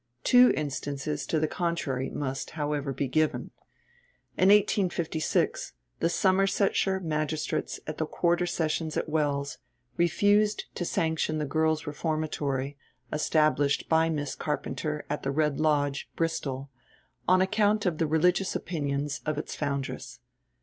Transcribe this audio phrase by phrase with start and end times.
[0.23, 3.51] Two instances to the contrary must, however, be given.
[4.35, 9.59] In 1856 the Somersetshire magistrates at the Quarter Sessions at Wells
[9.97, 12.79] refused to sanction the Girls' Reformatory,
[13.13, 16.71] established by Miss Carpenter at the Red Lodge, Bristol,
[17.27, 20.19] on account of the religious opinions of its foundress.